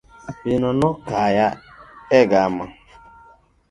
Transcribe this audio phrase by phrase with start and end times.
[0.39, 1.47] Pino nokaya
[2.19, 2.65] e gama.